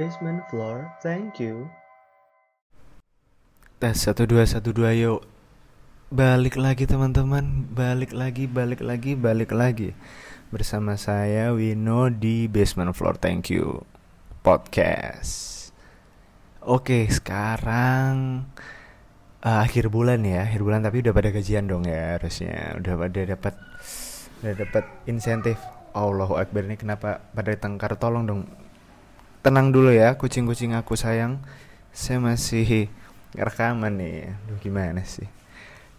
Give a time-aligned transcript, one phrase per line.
[0.00, 1.68] Basement floor, thank you.
[3.76, 5.20] Tes satu dua satu dua yuk.
[6.08, 9.92] Balik lagi teman-teman, balik lagi, balik lagi, balik lagi
[10.48, 13.20] bersama saya Wino di Basement Floor.
[13.20, 13.84] Thank you
[14.40, 15.68] podcast.
[16.64, 18.48] Oke, sekarang
[19.44, 23.20] uh, akhir bulan ya, akhir bulan tapi udah pada gajian dong ya harusnya, udah pada
[23.28, 23.54] dapat
[24.40, 25.60] udah dapat insentif.
[25.92, 28.61] Allahu Akbar ini kenapa pada tengkar tolong dong
[29.42, 31.42] tenang dulu ya kucing-kucing aku sayang.
[31.92, 32.88] Saya masih
[33.34, 34.32] rekaman nih.
[34.48, 35.28] Duh gimana sih?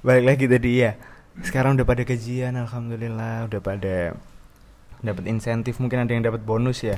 [0.01, 0.95] Balik lagi tadi ya
[1.43, 3.51] sekarang udah pada gajian alhamdulillah.
[3.51, 4.17] Udah pada
[5.03, 6.97] dapat insentif mungkin ada yang dapat bonus ya.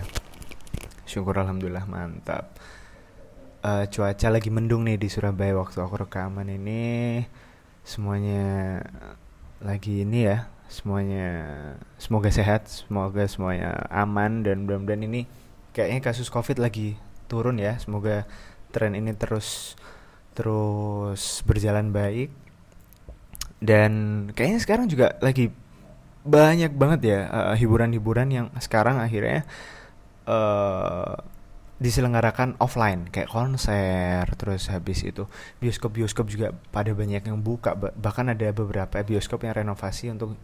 [1.10, 2.54] Syukur alhamdulillah mantap.
[3.66, 7.26] Uh, cuaca lagi mendung nih di Surabaya waktu aku rekaman ini.
[7.82, 8.82] Semuanya
[9.62, 11.30] lagi ini ya semuanya
[12.02, 15.22] semoga sehat semoga semuanya aman dan mudah-mudahan ini
[15.76, 16.96] kayaknya kasus covid lagi
[17.28, 17.76] turun ya.
[17.76, 18.24] Semoga
[18.72, 19.76] tren ini terus
[20.32, 22.32] terus berjalan baik.
[23.60, 23.92] Dan
[24.32, 25.52] kayaknya sekarang juga lagi
[26.26, 27.20] banyak banget ya
[27.54, 29.44] hiburan hiburan-hiburan yang sekarang akhirnya
[30.32, 31.20] uh,
[31.84, 33.12] diselenggarakan offline.
[33.12, 35.28] Kayak konser terus habis itu
[35.60, 37.76] bioskop-bioskop juga pada banyak yang buka.
[37.76, 40.40] Bahkan ada beberapa bioskop yang renovasi untuk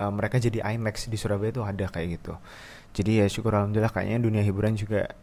[0.00, 2.34] uh, mereka jadi IMAX di Surabaya itu ada kayak gitu
[2.96, 5.14] jadi ya syukur alhamdulillah kayaknya dunia hiburan juga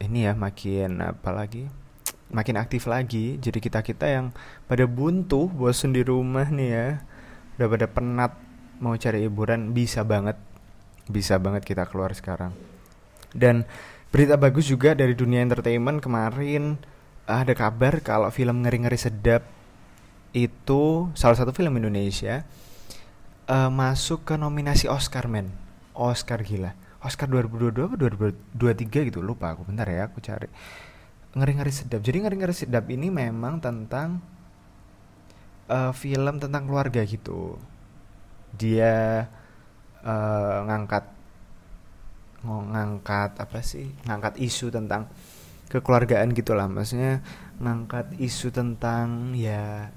[0.00, 1.68] ini ya makin apa lagi
[2.30, 3.36] makin aktif lagi.
[3.36, 4.26] Jadi kita kita yang
[4.70, 6.88] pada buntu bosen di rumah nih ya
[7.58, 8.32] udah pada penat
[8.80, 10.38] mau cari hiburan bisa banget
[11.10, 12.54] bisa banget kita keluar sekarang.
[13.34, 13.66] Dan
[14.10, 16.80] berita bagus juga dari dunia entertainment kemarin
[17.28, 19.46] ada kabar kalau film ngeri-ngeri sedap
[20.30, 22.46] itu salah satu film Indonesia
[23.50, 25.50] uh, masuk ke nominasi Oscar men.
[25.94, 29.64] Oscar gila Oscar 2022 atau 2023 gitu lupa aku.
[29.64, 30.48] Bentar ya aku cari.
[31.32, 32.00] Ngeri-ngeri sedap.
[32.04, 34.20] Jadi ngeri-ngeri sedap ini memang tentang
[35.70, 37.56] uh, film tentang keluarga gitu.
[38.52, 39.24] Dia
[40.04, 41.04] uh, ngangkat
[42.44, 43.88] ngangkat apa sih?
[44.04, 45.08] Ngangkat isu tentang
[45.70, 47.22] kekeluargaan gitulah maksudnya
[47.62, 49.88] ngangkat isu tentang ya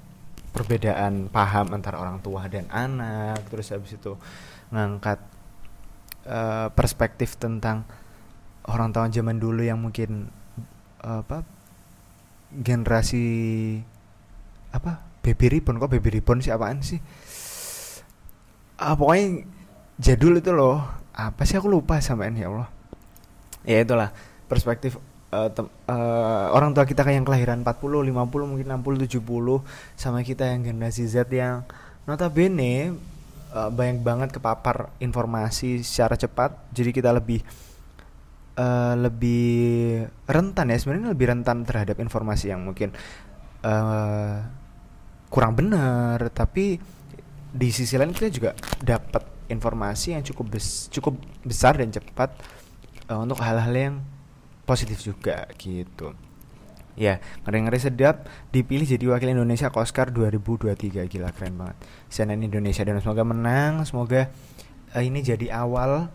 [0.54, 3.44] perbedaan paham antara orang tua dan anak.
[3.52, 4.16] Terus habis itu
[4.72, 5.33] ngangkat
[6.28, 7.88] uh, perspektif tentang
[8.68, 10.32] orang tua zaman dulu yang mungkin
[11.04, 11.44] uh, apa
[12.54, 13.26] generasi
[14.72, 16.52] apa baby reborn kok baby reborn sih?
[16.52, 17.00] Apaan sih?
[18.80, 19.48] Uh, pokoknya
[20.00, 20.84] jadul itu loh.
[21.14, 21.56] Apa sih?
[21.58, 22.70] Aku lupa sampean ya Allah.
[23.64, 24.12] Ya itulah
[24.52, 25.00] perspektif
[25.34, 25.50] uh,
[25.90, 29.64] uh, orang tua kita kayak yang kelahiran 40, 50, mungkin 60, 70
[29.98, 31.66] sama kita yang generasi Z yang
[32.06, 32.94] notabene
[33.54, 36.74] uh, banyak banget kepapar informasi secara cepat.
[36.74, 37.40] Jadi kita lebih
[38.58, 40.78] uh, lebih rentan ya.
[40.82, 42.92] Sebenarnya lebih rentan terhadap informasi yang mungkin
[43.62, 44.42] uh,
[45.30, 46.34] kurang benar.
[46.34, 46.82] Tapi
[47.54, 51.14] di sisi lain kita juga dapat informasi yang cukup bes cukup
[51.46, 52.34] besar dan cepat
[53.14, 53.96] uh, untuk hal-hal yang
[54.66, 56.18] positif juga gitu
[56.94, 61.78] Ya, ngeri-ngeri sedap dipilih jadi wakil Indonesia ke Oscar 2023 gila keren banget.
[62.14, 64.30] CNN Indonesia dan semoga menang, semoga
[64.94, 66.14] uh, ini jadi awal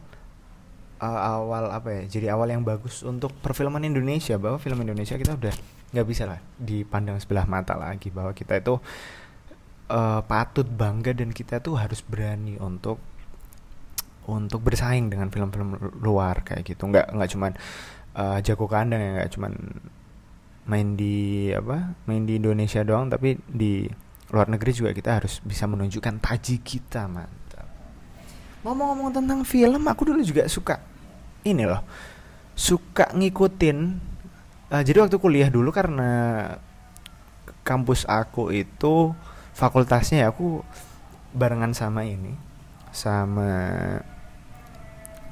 [1.03, 2.03] uh, awal apa ya?
[2.07, 5.55] Jadi awal yang bagus untuk perfilman Indonesia bahwa film Indonesia kita udah
[5.89, 8.77] nggak bisa lah dipandang sebelah mata lagi bahwa kita itu
[9.91, 13.01] uh, patut bangga dan kita tuh harus berani untuk
[14.29, 15.75] untuk bersaing dengan film-film
[16.05, 16.87] luar kayak gitu.
[16.87, 17.53] Nggak nggak cuman
[18.15, 19.53] uh, jago kandang ya nggak cuman
[20.69, 23.89] main di apa main di Indonesia doang tapi di
[24.29, 27.65] luar negeri juga kita harus bisa menunjukkan taji kita mantap.
[28.63, 30.77] Ngomong-ngomong tentang film aku dulu juga suka
[31.49, 31.81] ini loh
[32.53, 33.79] suka ngikutin
[34.69, 36.11] uh, jadi waktu kuliah dulu karena
[37.65, 39.15] kampus aku itu
[39.57, 40.61] fakultasnya ya aku
[41.33, 42.37] barengan sama ini
[42.93, 43.61] sama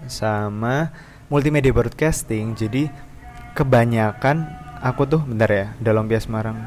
[0.05, 0.93] sama
[1.33, 2.55] multimedia broadcasting.
[2.55, 2.89] Jadi
[3.57, 6.59] kebanyakan aku tuh bentar ya dalam bias Semarang.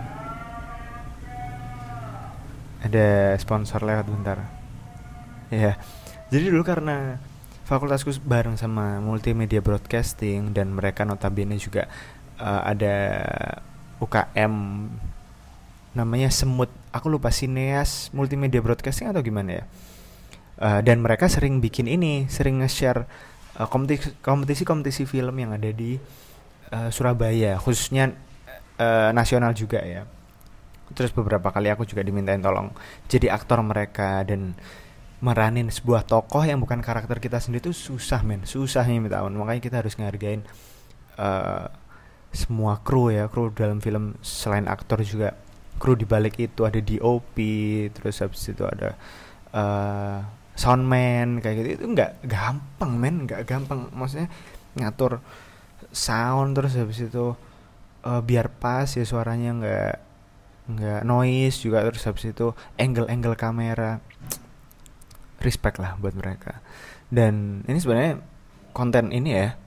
[2.80, 4.38] Ada sponsor lewat bentar.
[5.50, 5.76] Ya
[6.30, 7.18] jadi dulu karena
[7.66, 11.90] fakultasku bareng sama multimedia broadcasting dan mereka notabene juga
[12.38, 12.96] uh, ada
[13.98, 14.54] UKM
[15.98, 16.70] namanya semut.
[16.94, 19.64] Aku lupa sineas multimedia broadcasting atau gimana ya.
[20.60, 23.10] Uh, dan mereka sering bikin ini sering nge-share
[23.58, 25.98] uh, kompetisi kompetisi film yang ada di
[26.74, 28.14] uh, Surabaya khususnya
[28.80, 30.06] uh, nasional juga ya.
[30.90, 32.74] Terus beberapa kali aku juga dimintain tolong
[33.06, 34.58] jadi aktor mereka dan
[35.20, 38.48] meranin sebuah tokoh yang bukan karakter kita sendiri itu susah men.
[38.48, 40.42] Susahnya minta ampun makanya kita harus ngargain
[41.20, 41.68] uh,
[42.32, 45.36] semua kru ya kru dalam film selain aktor juga.
[45.80, 47.36] Kru di balik itu ada DOP
[47.96, 48.96] terus habis itu ada
[49.54, 50.24] uh,
[50.56, 51.70] soundman kayak gitu.
[51.84, 53.16] Itu nggak gampang men.
[53.28, 53.92] Nggak gampang.
[53.92, 54.32] Maksudnya
[54.80, 55.20] ngatur
[55.90, 57.34] sound terus habis itu
[58.06, 59.96] uh, biar pas ya suaranya nggak
[60.70, 64.00] nggak noise juga terus habis itu angle-angle kamera.
[65.40, 66.62] Respect lah buat mereka.
[67.10, 68.22] Dan ini sebenarnya
[68.76, 69.58] konten ini ya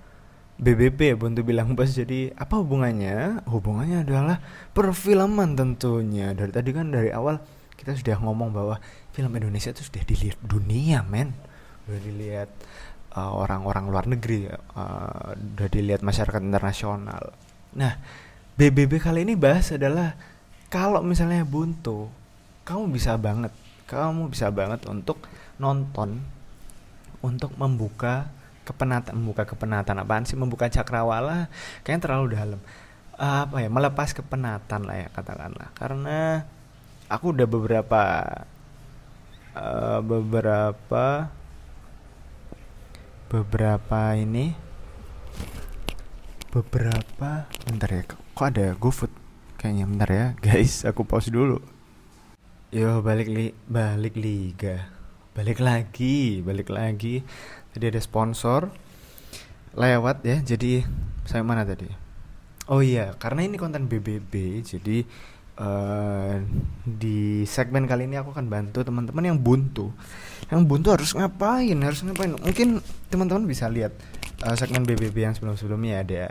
[0.63, 3.43] BBB ya Buntu bilang pas jadi apa hubungannya?
[3.51, 4.39] Hubungannya adalah
[4.77, 6.37] perfilman tentunya.
[6.39, 7.43] Dari tadi kan dari awal
[7.75, 8.79] kita sudah ngomong bahwa
[9.11, 11.35] film Indonesia itu sudah dilihat dunia men.
[11.83, 12.49] Sudah dilihat
[13.13, 17.33] uh, orang-orang uh, luar negeri uh, sudah dilihat masyarakat internasional.
[17.77, 17.97] Nah
[18.57, 20.17] BBB kali ini bahas adalah
[20.73, 22.09] kalau misalnya buntu
[22.65, 23.53] kamu bisa banget
[23.89, 25.21] kamu bisa banget untuk
[25.61, 26.25] nonton
[27.23, 28.33] untuk membuka
[28.63, 30.39] kepenatan membuka kepenatan apaan sih?
[30.39, 31.51] Membuka cakrawala
[31.83, 32.61] kayaknya terlalu dalam.
[33.19, 33.69] Apa ya?
[33.71, 35.69] Melepas kepenatan lah ya katakanlah.
[35.77, 36.43] Karena
[37.07, 38.03] aku udah beberapa
[39.55, 41.29] uh, beberapa
[43.33, 44.53] beberapa ini?
[46.53, 47.49] Beberapa?
[47.65, 49.09] Bentar ya kok ada GoFood?
[49.57, 51.57] Kayaknya bentar ya guys aku pause dulu.
[52.69, 54.85] Yo balik li balik liga.
[55.33, 57.25] Balik lagi balik lagi.
[57.73, 58.69] Jadi ada sponsor.
[59.73, 60.85] Lewat ya jadi
[61.25, 61.89] saya mana tadi?
[62.69, 65.09] Oh iya karena ini konten BBB jadi
[65.59, 66.41] uh,
[66.87, 69.93] di segmen kali ini aku akan bantu teman-teman yang buntu.
[70.49, 71.77] Yang buntu harus ngapain?
[71.83, 72.33] Harus ngapain?
[72.37, 72.81] Mungkin
[73.13, 73.93] teman-teman bisa lihat
[74.45, 76.25] uh, segmen BBB yang sebelum-sebelumnya ada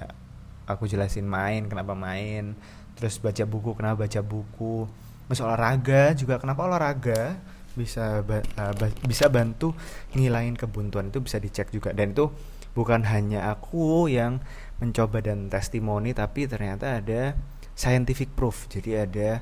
[0.66, 2.56] aku jelasin main kenapa main
[2.96, 4.88] terus baca buku kenapa baca buku
[5.28, 7.40] masuk olahraga juga kenapa olahraga?
[7.72, 9.72] Bisa ba uh, ba bisa bantu
[10.12, 11.96] ngilain kebuntuan itu bisa dicek juga.
[11.96, 12.30] Dan itu
[12.72, 14.44] bukan hanya aku yang
[14.80, 17.36] mencoba dan testimoni tapi ternyata ada
[17.76, 18.68] scientific proof.
[18.72, 19.42] Jadi ada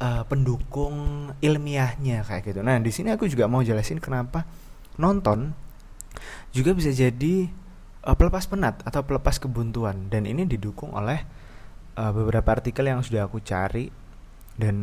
[0.00, 2.60] uh, pendukung ilmiahnya kayak gitu.
[2.62, 4.44] Nah di sini aku juga mau jelasin kenapa
[4.96, 5.52] nonton
[6.52, 7.48] juga bisa jadi
[8.04, 10.08] uh, pelepas penat atau pelepas kebuntuan.
[10.08, 11.24] Dan ini didukung oleh
[11.96, 13.92] uh, beberapa artikel yang sudah aku cari.
[14.56, 14.76] Dan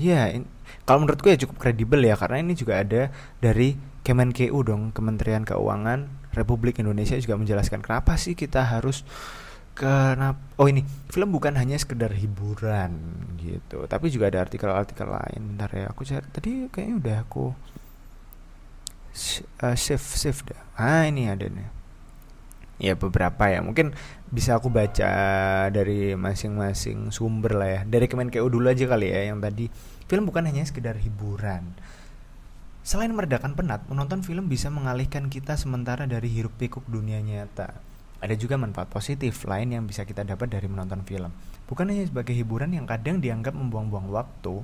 [0.00, 0.48] ya in,
[0.88, 6.08] kalau menurutku ya cukup kredibel ya karena ini juga ada dari Kemenkeu dong Kementerian Keuangan
[6.32, 9.04] Republik Indonesia juga menjelaskan kenapa sih kita harus
[9.72, 10.84] kenapa oh ini.
[11.12, 12.92] Film bukan hanya sekedar hiburan
[13.36, 13.84] gitu.
[13.84, 15.40] Tapi juga ada artikel-artikel lain.
[15.54, 16.24] Bentar ya aku cari.
[16.32, 17.44] Tadi kayaknya udah aku
[19.60, 20.62] uh, save save dah.
[20.76, 21.68] Ah ini ada nih.
[22.80, 23.60] Ya beberapa ya.
[23.60, 23.92] Mungkin
[24.32, 25.12] bisa aku baca
[25.68, 27.80] dari masing-masing sumber lah ya.
[27.84, 29.68] Dari Kemenkeu dulu aja kali ya yang tadi.
[30.08, 31.76] Film bukan hanya sekedar hiburan.
[32.82, 37.91] Selain meredakan penat menonton film bisa mengalihkan kita sementara dari hiruk pikuk dunia nyata
[38.22, 41.34] ada juga manfaat positif lain yang bisa kita dapat dari menonton film.
[41.66, 44.62] Bukan hanya sebagai hiburan yang kadang dianggap membuang-buang waktu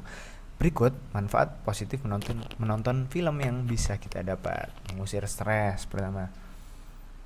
[0.58, 4.74] Berikut manfaat positif menonton menonton film yang bisa kita dapat.
[4.90, 6.34] Mengusir stres pertama.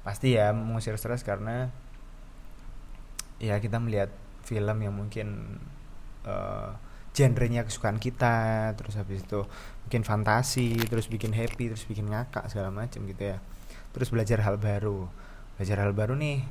[0.04, 1.72] Pasti ya mengusir stres karena
[3.40, 4.12] ya kita melihat
[4.44, 5.56] film yang mungkin
[6.28, 6.76] uh,
[7.16, 9.48] genrenya kesukaan kita terus habis itu
[9.88, 13.40] mungkin fantasi terus bikin happy terus bikin ngakak segala macam gitu ya.
[13.96, 15.08] Terus belajar hal baru
[15.56, 16.44] belajar hal baru nih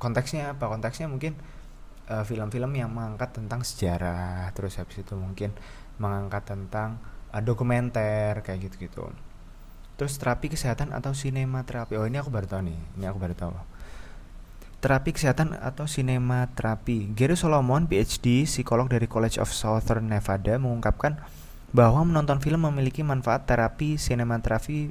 [0.00, 1.36] konteksnya apa konteksnya mungkin
[2.08, 5.52] eh, film-film uh, yang mengangkat tentang sejarah terus habis itu mungkin
[6.00, 6.96] mengangkat tentang
[7.30, 9.12] uh, dokumenter kayak gitu-gitu
[10.00, 11.92] Terus terapi kesehatan atau sinema terapi.
[12.00, 12.78] Oh, ini aku baru tahu nih.
[12.96, 13.52] Ini aku baru tahu.
[14.80, 17.12] Terapi kesehatan atau sinema terapi.
[17.12, 21.20] Gary Solomon, PhD, psikolog dari College of Southern Nevada mengungkapkan
[21.76, 24.88] bahwa menonton film memiliki manfaat terapi sinema terapi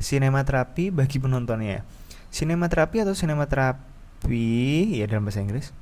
[0.00, 1.84] sinema terapi bagi penontonnya.
[2.38, 4.46] Sinema terapi atau sinema terapi
[4.94, 5.74] ya dalam bahasa Inggris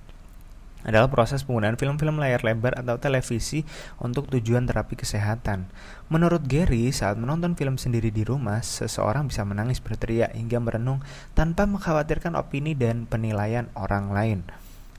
[0.89, 3.61] adalah proses penggunaan film-film layar lebar atau televisi
[4.01, 5.69] untuk tujuan terapi kesehatan.
[6.09, 11.05] Menurut Gary, saat menonton film sendiri di rumah, seseorang bisa menangis berteriak hingga merenung
[11.37, 14.41] tanpa mengkhawatirkan opini dan penilaian orang lain.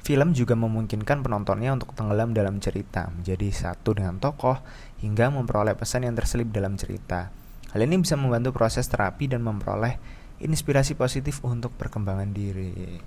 [0.06, 4.62] Film juga memungkinkan penontonnya untuk tenggelam dalam cerita, menjadi satu dengan tokoh,
[5.02, 7.34] hingga memperoleh pesan yang terselip dalam cerita.
[7.74, 13.02] Hal ini bisa membantu proses terapi dan memperoleh inspirasi positif untuk perkembangan diri.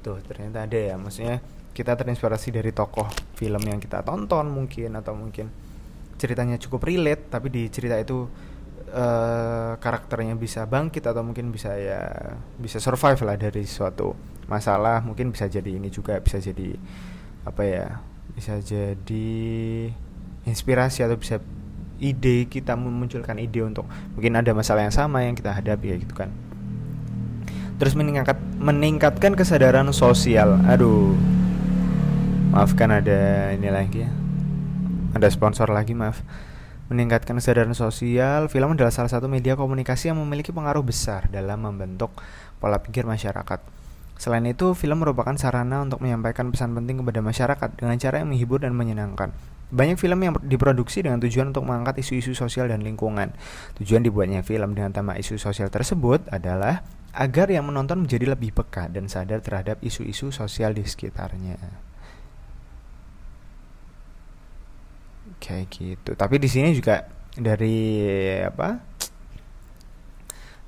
[0.00, 1.40] Tuh, ternyata ada ya, maksudnya
[1.74, 5.50] kita terinspirasi dari tokoh film yang kita tonton mungkin atau mungkin
[6.14, 8.30] ceritanya cukup relate tapi di cerita itu
[8.94, 12.00] uh, karakternya bisa bangkit atau mungkin bisa ya
[12.54, 14.14] bisa survive lah dari suatu
[14.46, 15.02] masalah.
[15.02, 16.78] Mungkin bisa jadi ini juga bisa jadi
[17.44, 17.86] apa ya
[18.38, 19.36] bisa jadi
[20.46, 21.42] inspirasi atau bisa
[21.98, 26.14] ide kita memunculkan ide untuk mungkin ada masalah yang sama yang kita hadapi ya gitu
[26.16, 26.32] kan
[27.84, 30.56] terus meningkat meningkatkan kesadaran sosial.
[30.64, 31.12] Aduh.
[32.48, 34.10] Maafkan ada ini lagi ya.
[35.12, 36.24] Ada sponsor lagi maaf.
[36.88, 38.48] Meningkatkan kesadaran sosial.
[38.48, 42.08] Film adalah salah satu media komunikasi yang memiliki pengaruh besar dalam membentuk
[42.56, 43.60] pola pikir masyarakat.
[44.16, 48.64] Selain itu, film merupakan sarana untuk menyampaikan pesan penting kepada masyarakat dengan cara yang menghibur
[48.64, 49.28] dan menyenangkan.
[49.72, 53.32] Banyak film yang diproduksi dengan tujuan untuk mengangkat isu-isu sosial dan lingkungan.
[53.80, 58.90] Tujuan dibuatnya film dengan tema isu sosial tersebut adalah agar yang menonton menjadi lebih peka
[58.90, 61.56] dan sadar terhadap isu-isu sosial di sekitarnya.
[65.38, 66.10] Kayak gitu.
[66.18, 68.02] Tapi di sini juga dari
[68.42, 68.93] apa?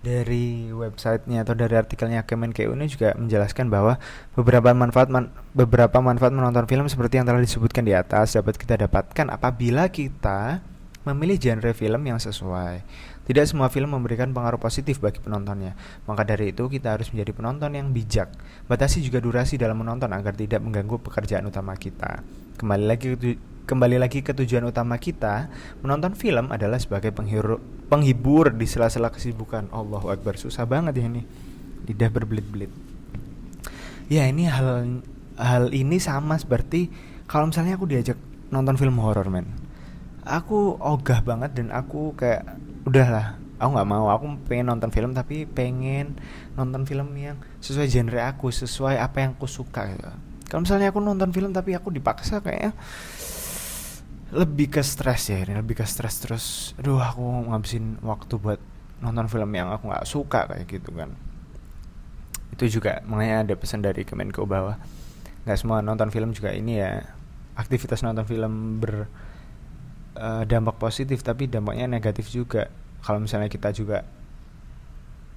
[0.06, 3.98] Dari websitenya atau dari artikelnya Kemenkeu ini juga menjelaskan bahwa
[4.38, 8.78] beberapa manfaat man, beberapa manfaat menonton film seperti yang telah disebutkan di atas dapat kita
[8.86, 10.62] dapatkan apabila kita
[11.02, 12.86] memilih genre film yang sesuai.
[13.26, 15.74] Tidak semua film memberikan pengaruh positif bagi penontonnya.
[16.06, 18.30] Maka dari itu kita harus menjadi penonton yang bijak.
[18.70, 22.22] Batasi juga durasi dalam menonton agar tidak mengganggu pekerjaan utama kita.
[22.54, 23.18] Kembali lagi
[23.66, 25.50] kembali lagi ke tujuan utama kita,
[25.82, 29.70] menonton film adalah sebagai penghibur, penghibur di sela-sela kesibukan.
[29.70, 31.22] Allahu Akbar, susah banget ya ini.
[31.86, 32.70] Lidah berbelit-belit.
[34.06, 35.02] Ya, ini hal
[35.36, 36.90] hal ini sama seperti
[37.26, 38.18] kalau misalnya aku diajak
[38.54, 39.50] nonton film horor, men.
[40.26, 44.06] Aku ogah banget dan aku kayak udahlah, aku nggak mau.
[44.10, 46.18] Aku pengen nonton film tapi pengen
[46.58, 50.10] nonton film yang sesuai genre aku, sesuai apa yang aku suka gitu.
[50.46, 52.70] Kalau misalnya aku nonton film tapi aku dipaksa kayak
[54.34, 58.58] lebih ke stres ya ini lebih ke stres terus aduh aku ngabisin waktu buat
[59.00, 61.12] nonton film yang aku nggak suka kayak gitu kan.
[62.52, 64.80] Itu juga makanya ada pesan dari Kemenko bahwa
[65.44, 67.04] nggak semua nonton film juga ini ya
[67.54, 69.06] aktivitas nonton film ber
[70.16, 72.72] uh, dampak positif tapi dampaknya negatif juga.
[73.04, 74.02] Kalau misalnya kita juga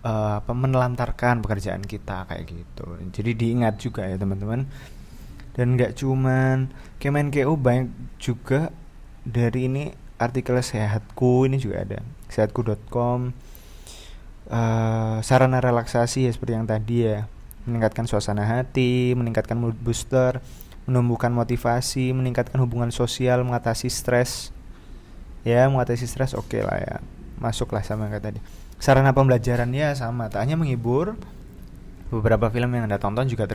[0.07, 2.87] uh, apa menelantarkan pekerjaan kita kayak gitu.
[3.11, 4.65] Jadi diingat juga ya teman-teman.
[5.53, 6.71] Dan nggak cuman
[7.03, 8.71] Kemenkeu banyak juga
[9.23, 11.99] dari ini artikel sehatku ini juga ada.
[12.27, 13.31] Sehatku.com
[14.51, 17.25] uh, sarana relaksasi ya seperti yang tadi ya.
[17.67, 20.41] Meningkatkan suasana hati meningkatkan mood booster
[20.89, 24.49] menumbuhkan motivasi meningkatkan hubungan sosial mengatasi stres.
[25.47, 26.95] Ya mengatasi stres oke okay lah ya.
[27.39, 28.39] Masuklah sama kayak tadi.
[28.79, 30.27] Sarana pembelajaran ya sama.
[30.27, 31.15] Tak hanya menghibur
[32.09, 33.45] Beberapa film yang Anda tonton juga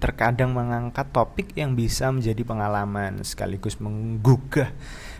[0.00, 4.72] terkadang mengangkat topik yang bisa menjadi pengalaman sekaligus menggugah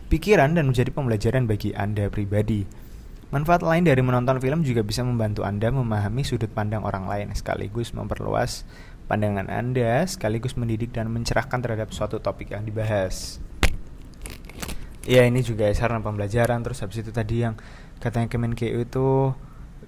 [0.09, 2.65] pikiran dan menjadi pembelajaran bagi Anda pribadi.
[3.29, 7.93] Manfaat lain dari menonton film juga bisa membantu Anda memahami sudut pandang orang lain sekaligus
[7.93, 8.65] memperluas
[9.05, 13.37] pandangan Anda sekaligus mendidik dan mencerahkan terhadap suatu topik yang dibahas.
[15.05, 17.57] Ya ini juga sarana pembelajaran terus habis itu tadi yang
[18.01, 19.33] katanya Kemenkeu itu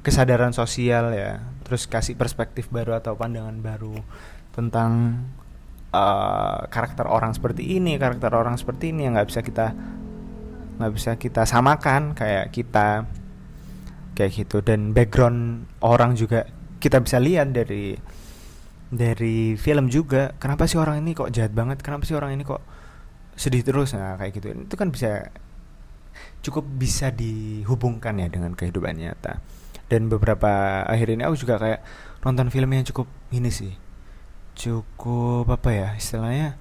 [0.01, 4.01] kesadaran sosial ya terus kasih perspektif baru atau pandangan baru
[4.57, 5.21] tentang
[5.93, 9.77] uh, karakter orang seperti ini karakter orang seperti ini yang nggak bisa kita
[10.81, 13.05] nggak bisa kita samakan kayak kita
[14.17, 14.65] kayak gitu.
[14.65, 16.49] Dan background orang juga
[16.81, 17.95] kita bisa lihat dari
[18.91, 22.65] dari film juga kenapa sih orang ini kok jahat banget kenapa sih orang ini kok
[23.37, 23.93] sedih terus?
[23.93, 24.57] Nah kayak gitu.
[24.57, 25.31] Itu kan bisa
[26.41, 29.39] cukup bisa dihubungkan ya dengan kehidupan nyata.
[29.91, 31.81] Dan beberapa akhir ini aku juga kayak
[32.23, 33.75] nonton film yang cukup ini sih.
[34.55, 36.55] Cukup apa ya istilahnya?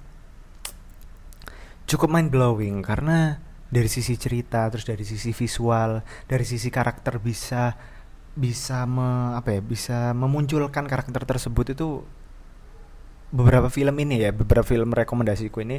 [1.86, 7.78] Cukup mind blowing karena dari sisi cerita terus dari sisi visual dari sisi karakter bisa
[8.34, 12.02] bisa me, apa ya bisa memunculkan karakter tersebut itu
[13.30, 15.78] beberapa film ini ya beberapa film rekomendasiku ini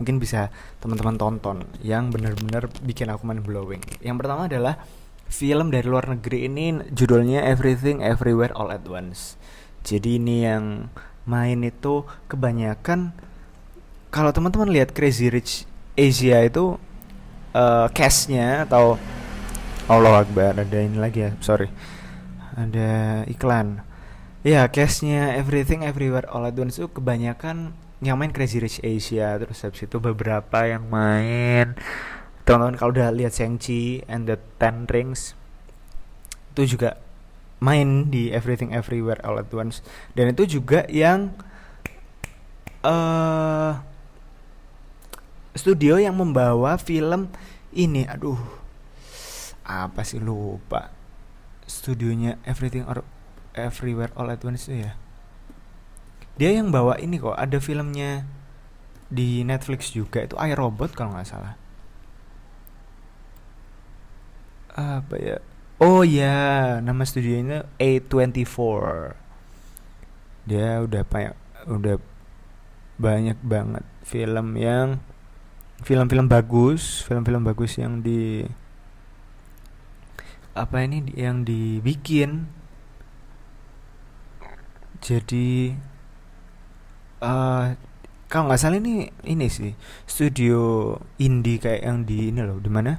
[0.00, 0.48] mungkin bisa
[0.80, 4.80] teman-teman tonton yang benar-benar bikin aku mind blowing yang pertama adalah
[5.26, 9.34] film dari luar negeri ini judulnya Everything Everywhere All at Once.
[9.86, 10.90] Jadi ini yang
[11.26, 13.14] main itu kebanyakan
[14.10, 15.66] kalau teman-teman lihat Crazy Rich
[15.98, 16.78] Asia itu
[17.56, 19.00] uh, cashnya atau
[19.88, 21.72] Allah Akbar ada ini lagi ya sorry.
[22.52, 23.80] Ada iklan.
[24.44, 27.72] Ya cashnya Everything Everywhere All at Once itu kebanyakan
[28.04, 31.74] yang main Crazy Rich Asia terus habis itu beberapa yang main.
[32.46, 35.34] Teman-teman kalau udah lihat Shang-Chi and the Ten Rings
[36.54, 36.96] itu juga
[37.60, 39.82] main di Everything Everywhere All at Once.
[40.14, 41.34] Dan itu juga yang
[42.86, 43.82] uh,
[45.56, 47.32] studio yang membawa film
[47.72, 48.04] ini.
[48.06, 48.38] Aduh
[49.66, 50.22] apa sih?
[50.22, 50.94] Lupa.
[51.66, 53.02] Studionya Everything or
[53.58, 54.92] Everywhere All at Once itu ya?
[56.38, 57.34] Dia yang bawa ini kok.
[57.34, 58.22] Ada filmnya
[59.10, 60.22] di Netflix juga.
[60.22, 61.58] Itu iRobot kalau nggak salah.
[64.76, 65.36] Apa ya?
[65.76, 68.56] Oh ya nama studionya A24
[70.46, 71.36] dia udah banyak
[71.68, 71.96] udah
[72.96, 75.02] banyak banget film yang
[75.84, 78.46] film-film bagus film-film bagus yang di
[80.56, 82.48] apa ini yang dibikin
[85.04, 85.76] jadi
[87.20, 87.76] uh,
[88.26, 89.72] kalau nggak salah ini ini sih
[90.08, 92.98] studio indie kayak yang di ini loh di mana?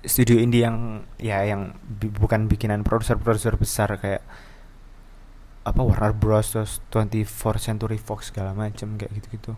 [0.00, 4.24] Studio indie yang ya yang bi- bukan bikinan produser-produser besar kayak
[5.60, 6.56] apa Warner Bros.
[6.56, 9.52] terus 24 Century Fox segala macam kayak gitu-gitu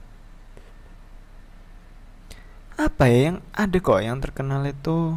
[2.76, 5.16] apa ya yang ada kok yang terkenal itu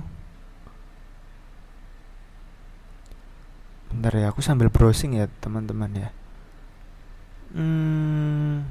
[3.95, 6.09] Bentar ya, aku sambil browsing ya teman-teman ya.
[7.55, 8.67] Hmm.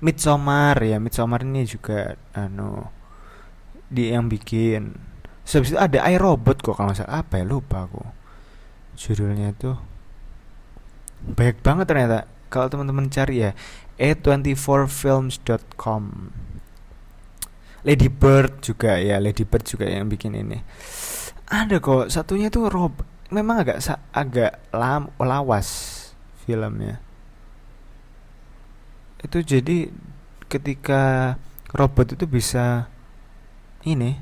[0.00, 2.88] Midsommar ya, Midsommar ini juga anu
[3.92, 4.96] dia yang bikin.
[5.44, 8.00] Sebab itu ada iRobot kok kalau salah apa ya lupa aku.
[8.96, 9.76] Judulnya tuh
[11.36, 12.31] banyak banget ternyata.
[12.52, 13.56] Kalau teman-teman cari ya.
[13.96, 16.02] A24films.com.
[17.82, 20.62] Lady Bird juga ya, Lady Bird juga yang bikin ini.
[21.48, 22.92] Ada kok satunya tuh Rob
[23.32, 23.80] memang agak
[24.12, 25.98] agak lam, lawas
[26.44, 27.00] filmnya.
[29.24, 29.88] Itu jadi
[30.46, 31.34] ketika
[31.72, 32.86] robot itu bisa
[33.82, 34.20] ini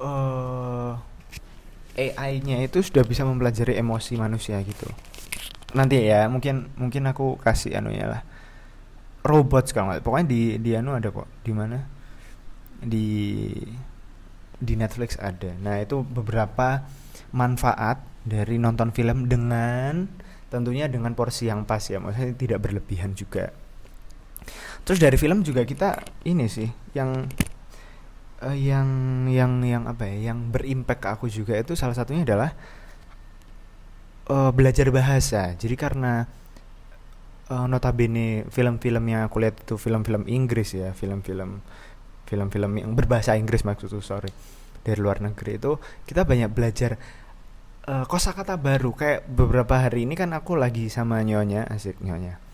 [0.00, 0.96] uh,
[1.94, 4.88] eh, AI-nya itu sudah bisa mempelajari emosi manusia gitu
[5.76, 8.22] nanti ya mungkin mungkin aku kasih anu ya lah
[9.20, 11.78] robot sekarang pokoknya di di anu ada kok di mana
[12.80, 13.06] di
[14.58, 15.54] di Netflix ada.
[15.54, 16.82] Nah, itu beberapa
[17.30, 20.10] manfaat dari nonton film dengan
[20.50, 23.54] tentunya dengan porsi yang pas ya, maksudnya tidak berlebihan juga.
[24.82, 27.28] Terus dari film juga kita ini sih yang
[28.42, 28.88] uh, yang
[29.28, 32.56] yang yang apa ya, yang berimpact ke aku juga itu salah satunya adalah
[34.28, 35.56] uh, belajar bahasa.
[35.56, 36.28] Jadi karena
[37.50, 41.64] uh, notabene film-film yang aku lihat itu film-film Inggris ya, film-film
[42.28, 44.28] film-film yang berbahasa Inggris maksudku sorry
[44.84, 47.00] dari luar negeri itu kita banyak belajar
[47.88, 48.92] uh, kosakata baru.
[48.92, 52.48] Kayak beberapa hari ini kan aku lagi sama nyonya asik nyonya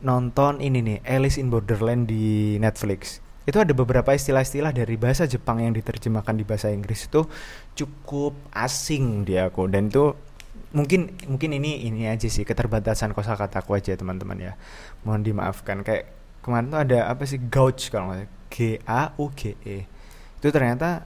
[0.00, 3.20] nonton ini nih Alice in Borderland di Netflix.
[3.44, 7.24] Itu ada beberapa istilah-istilah dari bahasa Jepang yang diterjemahkan di bahasa Inggris itu
[7.76, 9.66] cukup asing di aku.
[9.68, 10.12] Dan itu
[10.70, 14.52] mungkin mungkin ini ini aja sih keterbatasan kosakataku aja teman-teman ya.
[15.02, 15.82] Mohon dimaafkan.
[15.82, 19.84] Kayak kemarin tuh ada apa sih gouge kalau nggak G A U G E.
[20.40, 21.04] Itu ternyata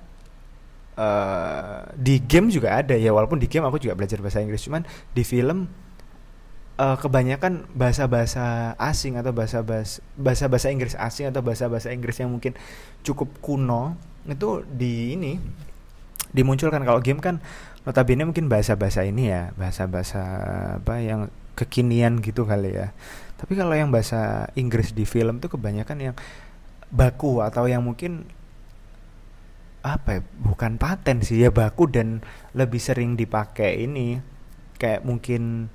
[0.94, 4.62] uh, di game juga ada ya walaupun di game aku juga belajar bahasa Inggris.
[4.62, 5.66] Cuman di film
[6.78, 12.54] uh, kebanyakan bahasa-bahasa asing atau bahasa-bahasa bahasa-bahasa Inggris asing atau bahasa-bahasa Inggris yang mungkin
[13.02, 15.36] cukup kuno itu di ini
[16.30, 16.82] dimunculkan.
[16.86, 17.42] Kalau game kan
[17.84, 20.20] notabene mungkin bahasa-bahasa ini ya bahasa-bahasa
[20.80, 22.90] apa yang kekinian gitu kali ya.
[23.38, 26.16] Tapi kalau yang bahasa Inggris di film tuh kebanyakan yang
[26.90, 28.26] baku atau yang mungkin
[29.84, 32.24] apa ya bukan paten sih ya baku dan
[32.56, 34.18] lebih sering dipakai ini.
[34.74, 35.70] Kayak mungkin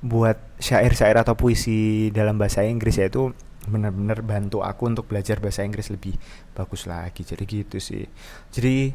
[0.00, 3.30] buat syair-syair atau puisi dalam bahasa Inggris ya itu
[3.68, 6.16] benar-benar bantu aku untuk belajar bahasa Inggris lebih
[6.56, 7.22] bagus lagi.
[7.22, 8.08] Jadi gitu sih.
[8.50, 8.90] Jadi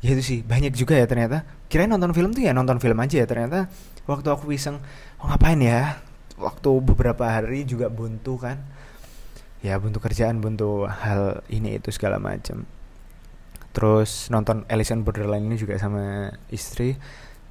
[0.00, 1.44] ya itu sih banyak juga ya ternyata.
[1.70, 3.68] Kira nonton film tuh ya nonton film aja ya ternyata.
[4.08, 4.80] Waktu aku iseng
[5.22, 6.00] oh, ngapain ya?
[6.40, 8.60] Waktu beberapa hari juga buntu kan.
[9.60, 12.64] Ya buntu kerjaan buntu hal ini itu segala macam
[13.70, 16.98] terus nonton Alice in Borderland ini juga sama istri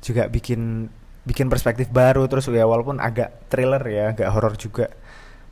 [0.04, 0.92] juga bikin
[1.28, 2.28] bikin perspektif baru.
[2.28, 4.92] Terus ya walaupun agak thriller ya agak horor juga.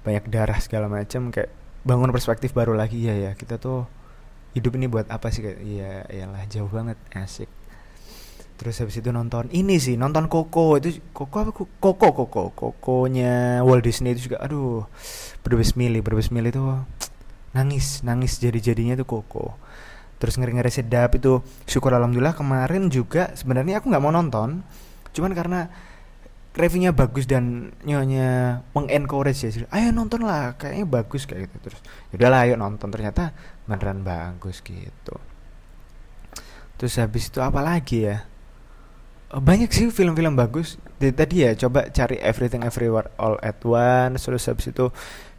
[0.04, 1.52] Banyak darah segala macam kayak
[1.84, 3.32] bangun perspektif baru lagi ya ya.
[3.36, 3.88] Kita tuh
[4.58, 5.46] hidup ini buat apa sih?
[5.46, 5.60] Kayak
[6.10, 7.48] iya lah jauh banget asik.
[8.58, 13.86] Terus habis itu nonton ini sih nonton Koko itu Koko apa Koko Koko Kokonya Walt
[13.86, 14.90] Disney itu juga aduh
[15.46, 16.66] berbes mili berbes mili itu
[17.54, 19.54] nangis nangis jadi jadinya tuh Koko
[20.18, 24.66] terus ngeri ngeri sedap itu syukur alhamdulillah kemarin juga sebenarnya aku nggak mau nonton
[25.14, 25.70] cuman karena
[26.58, 31.70] reviewnya bagus dan nyonya mengencourage ya ayo nonton lah kayaknya bagus kayak gitu.
[31.70, 31.80] Terus
[32.12, 32.90] udahlah ayo nonton.
[32.90, 33.32] Ternyata
[33.70, 35.16] beneran bagus gitu.
[36.82, 38.26] Terus habis itu apa lagi ya?
[39.28, 40.80] Oh, banyak sih film-film bagus.
[40.98, 44.88] Jadi, tadi ya coba cari Everything Everywhere All at Once terus habis itu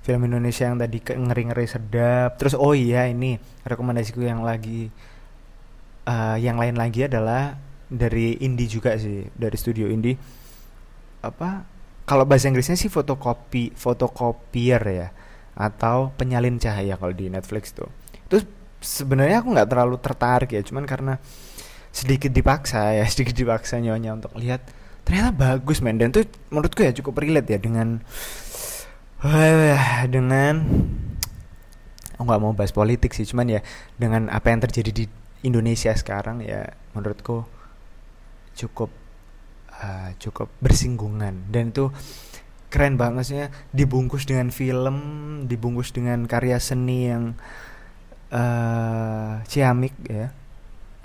[0.04, 2.38] film Indonesia yang tadi ngeri-ngeri sedap.
[2.38, 4.92] Terus oh iya ini rekomendasiku yang lagi
[6.06, 7.56] uh, yang lain lagi adalah
[7.88, 10.37] dari indie juga sih dari studio indie
[11.22, 11.66] apa
[12.08, 15.08] kalau bahasa Inggrisnya sih fotokopi fotokopier ya
[15.58, 17.90] atau penyalin cahaya kalau di Netflix tuh.
[18.30, 18.46] Terus
[18.80, 21.18] sebenarnya aku nggak terlalu tertarik ya cuman karena
[21.90, 24.64] sedikit dipaksa ya sedikit dipaksa nyonya untuk lihat
[25.02, 25.98] ternyata bagus men.
[26.00, 28.00] Dan tuh menurutku ya cukup relate ya dengan
[30.14, 30.54] dengan
[32.18, 33.60] aku nggak mau bahas politik sih cuman ya
[33.94, 35.04] dengan apa yang terjadi di
[35.46, 37.46] Indonesia sekarang ya menurutku
[38.58, 38.90] cukup
[39.82, 41.48] uh, cukup bersinggungan.
[41.48, 41.90] Dan itu
[42.68, 44.96] keren banget maksudnya dibungkus dengan film
[45.48, 47.34] dibungkus dengan karya seni yang
[48.34, 50.30] uh, ciamik ya.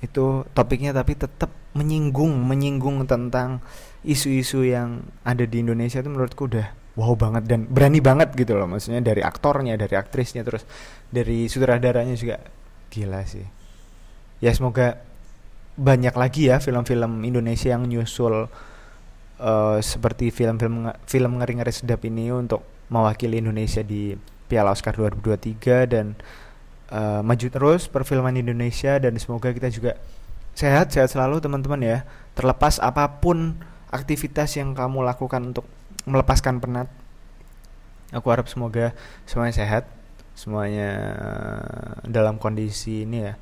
[0.03, 3.63] Itu topiknya tapi tetap menyinggung menyinggung tentang
[4.05, 8.67] isu-isu yang ada di Indonesia itu menurutku udah wow banget dan berani banget gitu loh.
[8.67, 10.67] Maksudnya dari aktornya dari aktrisnya terus
[11.09, 12.43] dari sutradaranya juga
[12.93, 13.47] gila sih.
[14.43, 15.12] Ya semoga
[15.73, 18.45] banyak lagi ya film-film Indonesia yang nyusul
[19.41, 22.62] uh, seperti film-film film ngeri-ngeri sedap ini untuk
[22.93, 24.13] mewakili Indonesia di
[24.45, 26.13] Piala Oscar 2023 dan
[26.93, 29.97] uh, maju terus perfilman Indonesia dan semoga kita juga
[30.53, 31.97] sehat sehat selalu teman-teman ya.
[32.38, 33.57] Terlepas apa pun
[33.89, 35.65] aktivitas yang kamu lakukan untuk
[36.05, 36.89] melepaskan penat
[38.13, 38.93] aku harap semoga
[39.25, 39.83] semuanya sehat
[40.38, 40.89] semuanya
[42.05, 43.33] dalam kondisi ini ya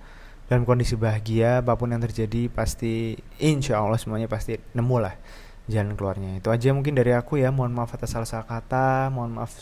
[0.51, 5.15] dalam kondisi bahagia apa pun yang terjadi pasti insya Allah semuanya pasti nemu lah
[5.71, 6.43] jalan keluarnya.
[6.43, 7.55] Itu aja mungkin dari aku ya.
[7.55, 9.55] Mohon maaf atas salah salah kata mohon maaf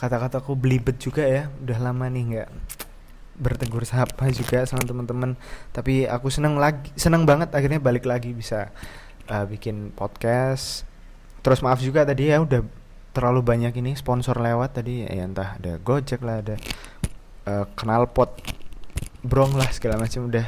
[0.00, 1.52] kata-kataku belibet juga ya.
[1.60, 2.48] Udah lama nih nggak
[3.36, 5.36] bertegur sapa juga sama teman-teman.
[5.76, 8.72] Tapi aku senang lagi senang banget akhirnya balik lagi bisa
[9.28, 10.88] uh, bikin podcast.
[11.44, 12.64] Terus maaf juga tadi ya udah
[13.12, 15.04] terlalu banyak ini sponsor lewat tadi.
[15.04, 16.56] Ya entah ada Gojek lah ada
[17.44, 18.32] uh, kenal pot
[19.26, 20.46] brong lah segala macam udah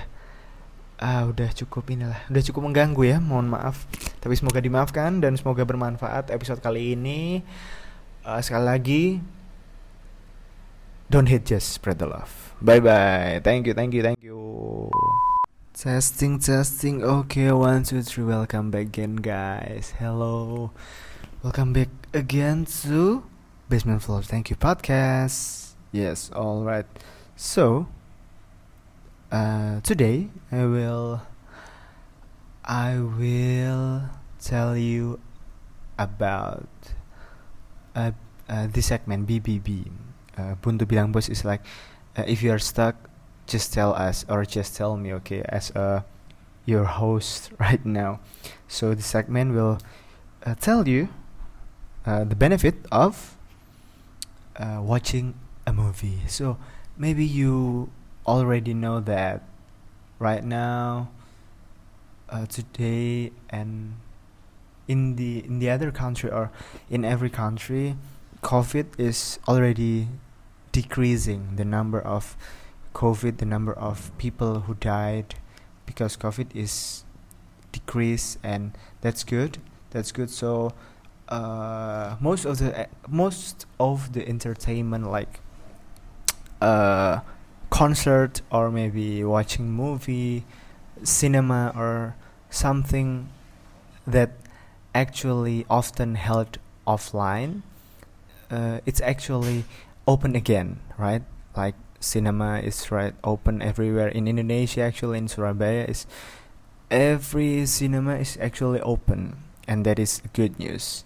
[0.98, 3.86] ah udah cukup inilah udah cukup mengganggu ya mohon maaf
[4.18, 7.46] tapi semoga dimaafkan dan semoga bermanfaat episode kali ini
[8.26, 9.02] uh, sekali lagi
[11.06, 13.38] don't hate just spread the love Bye bye.
[13.44, 14.90] Thank you, thank you, thank you.
[15.70, 17.04] Testing, testing.
[17.04, 18.26] Okay, one, two, three.
[18.26, 19.94] Welcome back again, guys.
[19.94, 20.72] Hello.
[21.46, 23.22] Welcome back again to
[23.70, 24.26] Basement Floor.
[24.26, 25.78] Thank you, podcast.
[25.94, 26.90] Yes, all right.
[27.38, 27.86] So,
[29.32, 31.22] uh, today I will,
[32.64, 34.02] I will
[34.40, 35.20] tell you
[35.98, 36.68] about
[37.94, 38.12] uh,
[38.48, 39.90] uh, this segment BBB.
[40.38, 41.60] Uh, Buntu bilang bos is like
[42.16, 42.94] uh, if you are stuck
[43.48, 46.04] just tell us or just tell me okay as a
[46.68, 48.20] your host right now
[48.68, 49.80] so the segment will
[50.44, 51.08] uh, tell you
[52.06, 53.36] uh, the benefit of
[54.56, 55.34] uh, watching
[55.66, 56.56] a movie so
[56.96, 57.88] maybe you
[58.28, 59.42] already know that
[60.18, 61.08] right now
[62.28, 63.96] uh, today and
[64.86, 66.50] in the in the other country or
[66.88, 67.96] in every country
[68.42, 70.08] covid is already
[70.72, 72.36] decreasing the number of
[72.94, 75.36] COVID, the number of people who died
[75.86, 77.04] because COVID is
[77.70, 79.58] decreased, and that's good.
[79.90, 80.30] That's good.
[80.30, 80.72] So
[81.28, 85.40] uh, most of the most of the entertainment like
[86.60, 87.20] uh,
[87.70, 90.44] concert or maybe watching movie,
[91.02, 92.16] cinema or
[92.50, 93.28] something
[94.06, 94.30] that
[94.94, 97.62] actually often held offline.
[98.50, 99.64] Uh, it's actually
[100.06, 101.22] open again, right?
[101.56, 104.82] Like cinema is right open everywhere in Indonesia.
[104.82, 106.06] Actually, in Surabaya is
[106.90, 109.36] every cinema is actually open,
[109.68, 111.04] and that is good news.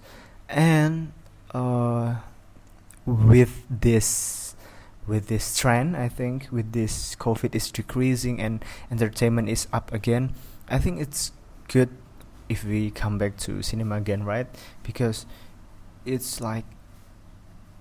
[0.48, 1.12] And
[1.50, 2.22] uh,
[3.04, 4.41] with this
[5.06, 10.34] with this trend, I think with this COVID is decreasing and entertainment is up again.
[10.68, 11.32] I think it's
[11.68, 11.90] good
[12.48, 14.46] if we come back to cinema again, right?
[14.82, 15.26] Because
[16.04, 16.64] it's like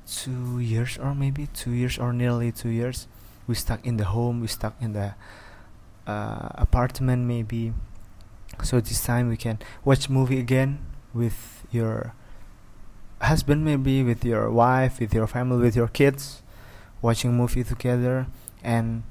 [0.08, 3.08] two years or maybe two years or nearly two years
[3.48, 5.14] we stuck in the home we stuck in the
[6.06, 7.74] uh, apartment maybe
[8.64, 10.80] so this time we can watch movie again
[11.14, 12.14] with your
[13.22, 16.41] husband maybe with your wife with your family with your kids
[17.02, 18.28] watching movie together.
[18.64, 19.04] And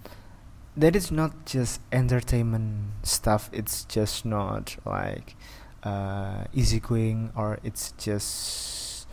[0.76, 3.50] that is not just entertainment stuff.
[3.52, 5.36] It's just not like
[5.82, 9.06] uh, easygoing or it's just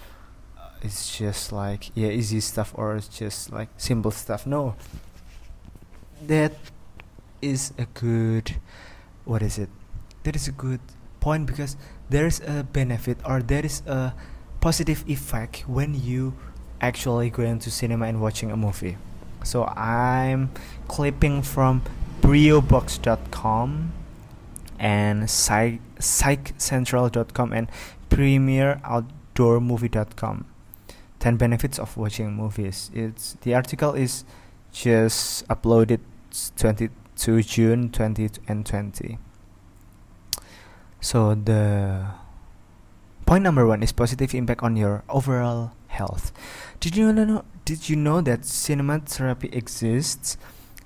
[0.81, 4.45] it's just like yeah easy stuff or it's just like simple stuff.
[4.45, 4.75] No.
[6.25, 6.53] That
[7.41, 8.55] is a good
[9.25, 9.69] what is it?
[10.23, 10.79] That is a good
[11.19, 11.75] point because
[12.09, 14.13] there's a benefit or there is a
[14.61, 16.33] positive effect when you
[16.81, 18.97] actually going to cinema and watching a movie.
[19.43, 20.49] So i'm
[20.87, 21.81] clipping from
[22.21, 23.91] briobox.com
[24.79, 27.67] and psych psychcentral.com and
[28.09, 30.45] premiereoutdoormovie.com
[31.19, 32.91] 10 benefits of watching movies.
[32.93, 34.23] It's the article is
[34.71, 35.99] just uploaded
[36.57, 39.17] 22 june 2020
[40.99, 42.05] So the
[43.25, 46.31] point number one is positive impact on your overall health.
[46.79, 47.43] Did you know?
[47.65, 50.37] Did you know that cinema therapy exists?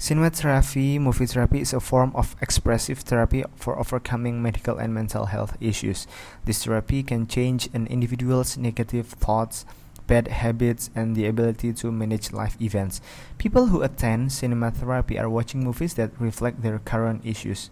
[0.02, 5.26] Cinema therapy, movie therapy, is a form of expressive therapy for overcoming medical and mental
[5.26, 6.08] health issues.
[6.46, 9.64] This therapy can change an individual's negative thoughts,
[10.08, 13.00] bad habits, and the ability to manage life events.
[13.38, 17.70] People who attend cinema therapy are watching movies that reflect their current issues.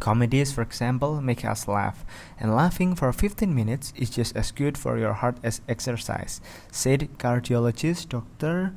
[0.00, 2.04] Comedies, for example, make us laugh,
[2.40, 6.40] and laughing for 15 minutes is just as good for your heart as exercise,
[6.72, 8.72] said cardiologist Dr.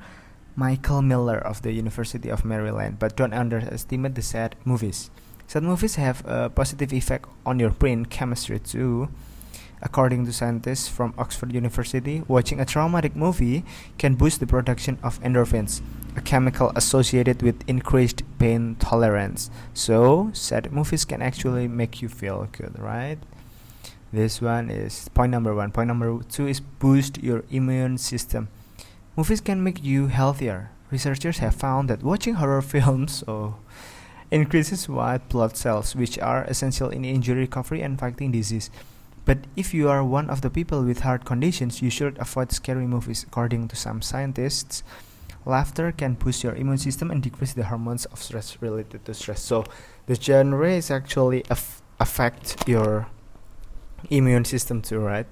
[0.55, 2.99] Michael Miller of the University of Maryland.
[2.99, 5.09] But don't underestimate the sad movies.
[5.47, 9.09] Sad movies have a positive effect on your brain chemistry too.
[9.85, 13.65] According to scientists from Oxford University, watching a traumatic movie
[13.97, 15.81] can boost the production of endorphins,
[16.15, 19.51] a chemical associated with increased pain tolerance.
[19.73, 23.17] So, sad movies can actually make you feel good, right?
[24.13, 25.71] This one is point number one.
[25.71, 28.47] Point number two is boost your immune system.
[29.17, 30.71] Movies can make you healthier.
[30.91, 33.55] Researchers have found that watching horror films oh,
[34.31, 38.69] increases white blood cells, which are essential in injury recovery and fighting disease.
[39.25, 42.87] But if you are one of the people with heart conditions, you should avoid scary
[42.87, 43.23] movies.
[43.23, 44.83] According to some scientists,
[45.45, 49.41] laughter can boost your immune system and decrease the hormones of stress related to stress.
[49.41, 49.63] So
[50.07, 53.07] the genre is actually aff- affect your
[54.09, 55.27] immune system too, right?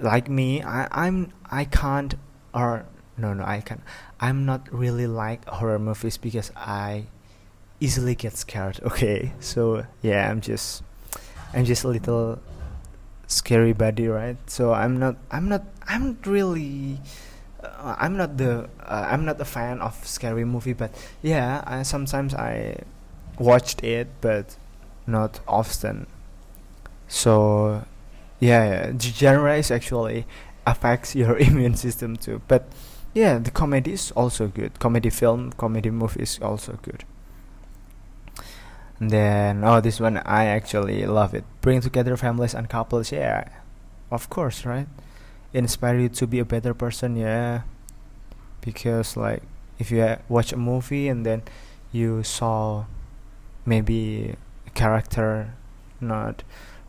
[0.00, 2.14] Like me, I, I'm I can't
[2.52, 2.84] or
[3.16, 3.80] no no I can
[4.20, 7.06] I'm not really like horror movies because I
[7.80, 8.80] easily get scared.
[8.84, 10.82] Okay, so yeah, I'm just
[11.54, 12.38] I'm just a little
[13.26, 14.36] scary body right?
[14.46, 17.00] So i'm not i'm not i'm not really
[17.62, 21.82] uh, i'm not the uh, i'm not a fan of scary movie but yeah I,
[21.82, 22.78] sometimes i
[23.38, 24.56] watched it but
[25.06, 26.06] not often.
[27.08, 27.84] So
[28.40, 30.26] yeah, the genre is actually
[30.66, 32.66] affects your immune system too but
[33.14, 34.78] yeah the comedy is also good.
[34.78, 37.04] Comedy film comedy movie is also good
[39.00, 41.44] and then oh this one I actually love it.
[41.60, 43.48] Bring together families and couples, yeah.
[44.10, 44.88] Of course, right?
[45.52, 47.62] Inspire you to be a better person, yeah.
[48.60, 49.42] Because like
[49.78, 51.42] if you uh, watch a movie and then
[51.92, 52.84] you saw
[53.64, 55.54] maybe a character
[56.00, 56.42] not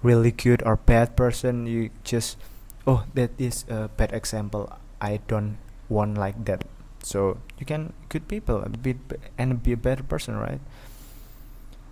[0.04, 2.38] really good or bad person, you just
[2.86, 4.72] oh that is a bad example.
[5.02, 5.58] I don't
[5.90, 6.64] want like that.
[7.04, 8.96] So you can good people be
[9.38, 10.62] and be a better person, right?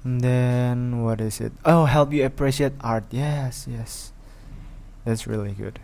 [0.05, 1.51] Then what is it?
[1.65, 3.05] Oh, help you appreciate art.
[3.09, 4.13] Yes, yes.
[5.03, 5.79] That's really good.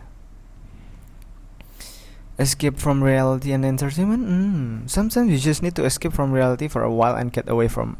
[2.38, 4.22] Escape from reality and entertainment?
[4.24, 7.66] Mm, sometimes you just need to escape from reality for a while and get away
[7.66, 7.98] from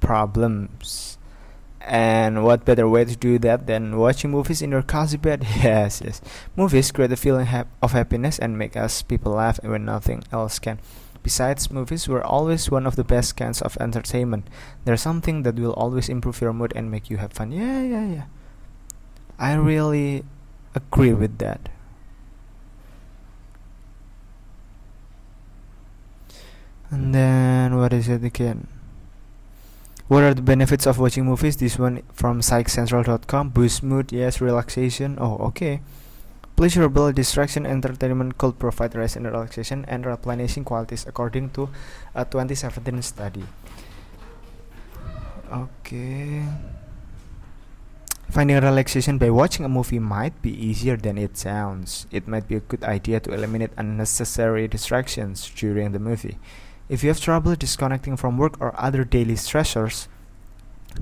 [0.00, 1.16] problems.
[1.80, 5.46] And what better way to do that than watching movies in your cozy bed?
[5.62, 6.20] Yes, yes.
[6.56, 10.58] Movies create a feeling ha- of happiness and make us people laugh when nothing else
[10.58, 10.80] can.
[11.22, 14.48] Besides, movies were always one of the best kinds of entertainment.
[14.84, 17.52] There's something that will always improve your mood and make you have fun.
[17.52, 18.24] Yeah, yeah, yeah.
[19.38, 20.24] I really
[20.74, 21.68] agree with that.
[26.90, 28.66] And then, what is it again?
[30.08, 31.56] What are the benefits of watching movies?
[31.56, 33.50] This one from psychcentral.com.
[33.50, 34.40] Boost mood, yes.
[34.40, 35.82] Relaxation, oh, okay.
[36.60, 41.70] Pleasurable distraction entertainment could provide rest and relaxation and replenishing qualities according to
[42.14, 43.44] a 2017 study.
[45.50, 46.44] Okay.
[48.28, 52.04] Finding relaxation by watching a movie might be easier than it sounds.
[52.10, 56.36] It might be a good idea to eliminate unnecessary distractions during the movie.
[56.90, 60.08] If you have trouble disconnecting from work or other daily stressors,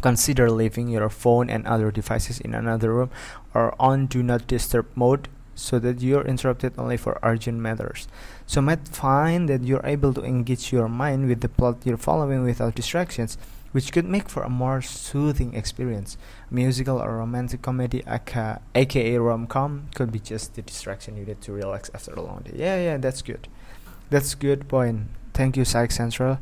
[0.02, 3.10] consider leaving your phone and other devices in another room
[3.54, 5.26] or on do not disturb mode
[5.58, 8.06] so that you're interrupted only for urgent matters.
[8.46, 12.44] So might find that you're able to engage your mind with the plot you're following
[12.44, 13.36] without distractions,
[13.72, 16.16] which could make for a more soothing experience.
[16.50, 21.40] A musical or romantic comedy, aka, aka rom-com, could be just the distraction you need
[21.42, 22.52] to relax after a long day.
[22.54, 23.48] Yeah, yeah, that's good.
[24.10, 25.08] That's good point.
[25.34, 26.38] Thank you, Psych Central.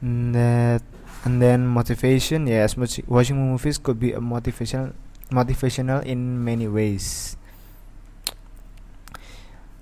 [0.00, 0.82] And, that,
[1.24, 2.46] and then motivation.
[2.46, 4.92] Yes, watching movies could be a motivational
[5.30, 7.38] motivational in many ways.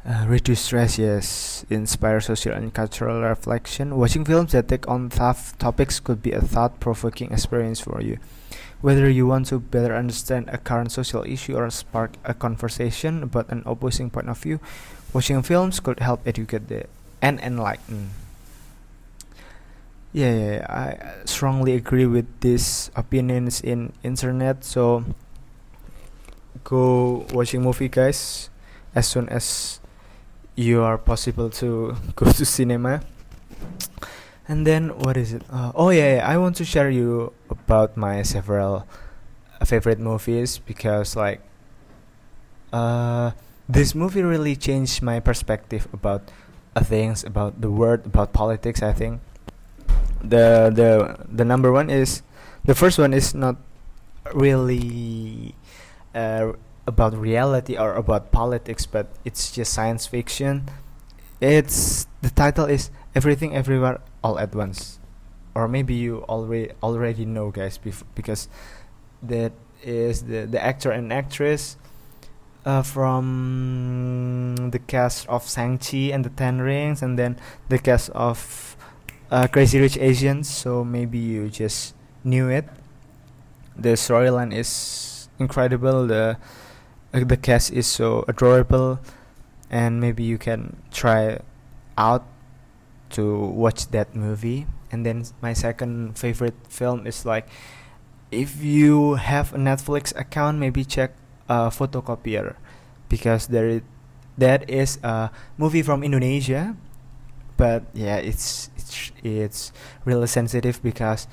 [0.00, 1.64] Uh, reduce stress, yes.
[1.68, 3.96] Inspire social and cultural reflection.
[3.96, 8.18] Watching films that take on tough topics could be a thought provoking experience for you.
[8.80, 13.50] Whether you want to better understand a current social issue or spark a conversation about
[13.50, 14.58] an opposing point of view,
[15.12, 16.86] watching films could help educate the,
[17.20, 18.10] and enlighten.
[20.12, 24.64] yeah, yeah, I strongly agree with these opinions in internet.
[24.64, 25.04] So
[26.64, 28.48] go watching movie, guys,
[28.94, 29.79] as soon as
[30.60, 33.00] you are possible to go to cinema.
[34.46, 35.42] And then what is it?
[35.48, 38.86] Uh, oh yeah, yeah, I want to share you about my several
[39.64, 41.40] favorite movies because like
[42.72, 43.30] uh,
[43.68, 46.30] this movie really changed my perspective about
[46.74, 48.82] uh, things about the world about politics.
[48.82, 49.20] I think
[50.20, 52.22] the the the number one is
[52.64, 53.56] the first one is not
[54.34, 55.54] really
[56.14, 56.52] uh,
[56.86, 60.68] about reality or about politics, but it's just science fiction.
[61.40, 64.98] It's the title is Everything Everywhere All at Once,
[65.54, 68.48] or maybe you already already know, guys, bef- because
[69.22, 71.76] that is the the actor and actress
[72.64, 77.36] uh, from the cast of Shang-Chi and the Ten Rings, and then
[77.68, 78.76] the cast of
[79.30, 80.48] uh, Crazy Rich Asians.
[80.48, 82.68] So maybe you just knew it.
[83.76, 86.06] The storyline is incredible.
[86.06, 86.36] The
[87.12, 89.00] the cast is so adorable,
[89.70, 91.40] and maybe you can try
[91.98, 92.26] out
[93.10, 94.66] to watch that movie.
[94.92, 97.48] And then my second favorite film is like,
[98.30, 101.14] if you have a Netflix account, maybe check
[101.48, 102.54] uh, photocopier
[103.08, 103.82] because there
[104.38, 106.76] that is a movie from Indonesia
[107.60, 109.72] but yeah it's it's it's
[110.06, 111.28] really sensitive because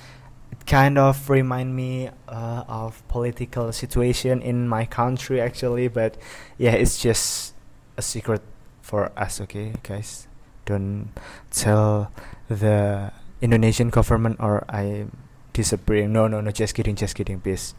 [0.67, 6.17] kind of remind me uh, of political situation in my country actually but
[6.57, 7.55] yeah it's just
[7.95, 8.41] a secret
[8.81, 10.27] for us okay guys?
[10.65, 11.11] Don't
[11.51, 12.11] tell
[12.47, 15.07] the Indonesian government or I
[15.53, 17.73] disappearing no no no just kidding just kidding please.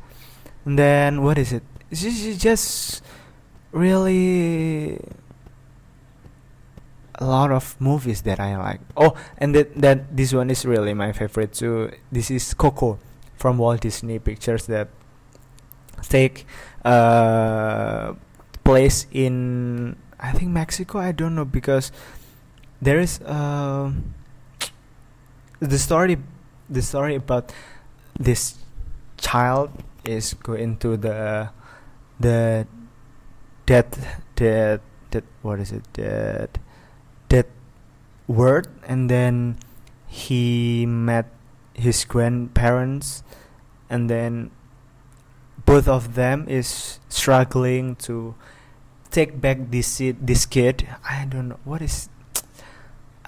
[0.64, 1.62] And then what is it?
[1.90, 3.02] It's just, just
[3.72, 5.00] really
[7.18, 8.80] a lot of movies that I like.
[8.96, 11.90] Oh, and that that this one is really my favorite too.
[12.10, 12.98] This is Coco
[13.34, 14.88] from Walt Disney Pictures that
[16.08, 16.46] take
[16.84, 18.14] uh
[18.62, 20.98] place in I think Mexico.
[20.98, 21.90] I don't know because
[22.80, 23.90] there is uh,
[25.60, 26.18] the story
[26.70, 27.52] the story about
[28.18, 28.58] this
[29.16, 29.70] child
[30.04, 31.50] is going to the
[32.20, 32.66] the
[33.66, 36.50] death death death what is it death
[37.28, 37.46] that
[38.26, 39.58] word and then
[40.06, 41.26] he met
[41.74, 43.22] his grandparents
[43.88, 44.50] and then
[45.64, 48.34] both of them is struggling to
[49.10, 50.86] take back this this kid.
[51.08, 52.08] I don't know what is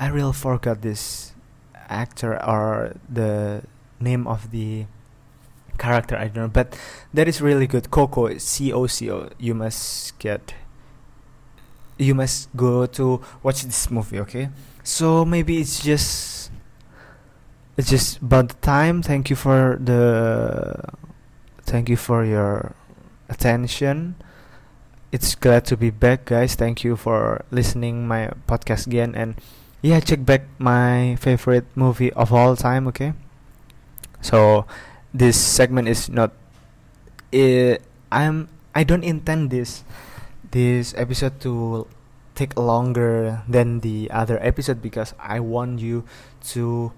[0.00, 1.34] i really forgot this
[1.74, 3.62] actor or the
[4.00, 4.86] name of the
[5.76, 6.76] character i don't know but
[7.12, 7.90] that is really good.
[7.90, 10.54] Coco c o c o you must get
[12.00, 14.48] you must go to watch this movie okay?
[14.82, 16.50] So maybe it's just
[17.76, 19.02] it's just about the time.
[19.02, 20.80] Thank you for the
[21.62, 22.74] thank you for your
[23.28, 24.16] attention.
[25.12, 26.54] It's glad to be back guys.
[26.54, 29.14] Thank you for listening my podcast again.
[29.14, 29.36] And
[29.82, 33.12] yeah check back my favorite movie of all time okay?
[34.20, 34.66] So
[35.12, 36.32] this segment is not
[37.34, 37.74] uh,
[38.12, 39.82] i'm i don't intend this
[40.50, 41.86] this episode to
[42.34, 46.04] take longer than the other episode because I want you
[46.56, 46.92] to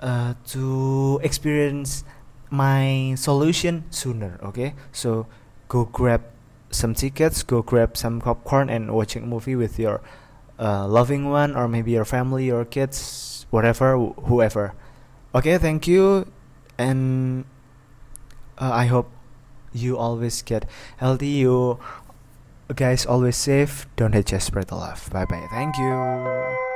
[0.00, 2.04] uh, to experience
[2.50, 4.38] my solution sooner.
[4.42, 5.26] Okay, so
[5.68, 6.22] go grab
[6.70, 10.00] some tickets, go grab some popcorn, and watching a movie with your
[10.58, 14.74] uh, loving one or maybe your family or kids, whatever, wh- whoever.
[15.34, 16.26] Okay, thank you,
[16.78, 17.44] and
[18.58, 19.10] uh, I hope
[19.72, 20.64] you always get
[20.96, 21.28] healthy.
[21.44, 21.78] You
[22.74, 23.86] guys always safe.
[23.96, 25.08] Don't hate just spread the love.
[25.12, 26.67] Bye bye thank you